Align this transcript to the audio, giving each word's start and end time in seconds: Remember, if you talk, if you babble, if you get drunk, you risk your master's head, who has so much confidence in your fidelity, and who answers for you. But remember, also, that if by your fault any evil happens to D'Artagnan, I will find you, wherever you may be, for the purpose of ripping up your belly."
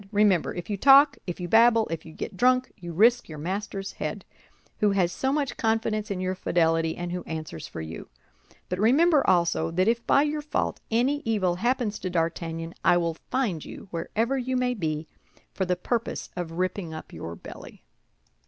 Remember, 0.11 0.51
if 0.55 0.67
you 0.67 0.77
talk, 0.77 1.19
if 1.27 1.39
you 1.39 1.47
babble, 1.47 1.87
if 1.91 2.07
you 2.07 2.11
get 2.11 2.35
drunk, 2.35 2.71
you 2.75 2.91
risk 2.91 3.29
your 3.29 3.37
master's 3.37 3.91
head, 3.91 4.25
who 4.79 4.89
has 4.93 5.11
so 5.11 5.31
much 5.31 5.57
confidence 5.57 6.09
in 6.09 6.19
your 6.19 6.33
fidelity, 6.33 6.97
and 6.97 7.11
who 7.11 7.21
answers 7.25 7.67
for 7.67 7.81
you. 7.81 8.09
But 8.67 8.79
remember, 8.79 9.21
also, 9.29 9.69
that 9.69 9.87
if 9.87 10.03
by 10.07 10.23
your 10.23 10.41
fault 10.41 10.79
any 10.89 11.21
evil 11.23 11.57
happens 11.57 11.99
to 11.99 12.09
D'Artagnan, 12.09 12.73
I 12.83 12.97
will 12.97 13.13
find 13.29 13.63
you, 13.63 13.89
wherever 13.91 14.39
you 14.39 14.57
may 14.57 14.73
be, 14.73 15.07
for 15.53 15.65
the 15.65 15.75
purpose 15.75 16.31
of 16.35 16.53
ripping 16.53 16.95
up 16.95 17.13
your 17.13 17.35
belly." 17.35 17.83